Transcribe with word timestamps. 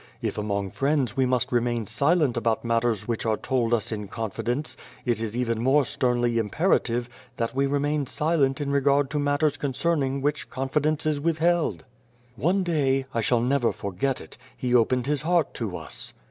If 0.19 0.39
among 0.39 0.71
friends 0.71 1.15
we 1.15 1.27
must 1.27 1.51
remain 1.51 1.85
silent 1.85 2.35
about 2.35 2.65
matters 2.65 3.07
which 3.07 3.23
are 3.27 3.37
told 3.37 3.71
us 3.71 3.91
in 3.91 4.07
confi 4.07 4.43
dence, 4.43 4.75
it 5.05 5.21
is 5.21 5.37
even 5.37 5.61
more 5.61 5.85
sternly 5.85 6.39
imperative 6.39 7.07
that 7.37 7.53
we 7.53 7.67
remain 7.67 8.07
silent 8.07 8.59
in 8.59 8.71
regard 8.71 9.11
to 9.11 9.19
matters 9.19 9.57
concern 9.57 10.01
ing 10.01 10.21
which 10.23 10.49
confidence 10.49 11.05
is 11.05 11.21
withheld." 11.21 11.85
One 12.35 12.63
day 12.63 13.05
(I 13.13 13.21
shall 13.21 13.41
never 13.41 13.71
forget 13.71 14.19
it) 14.19 14.37
he 14.57 14.73
opened 14.73 15.05
his 15.05 15.21
heart 15.21 15.53
to 15.53 15.77
us. 15.77 16.15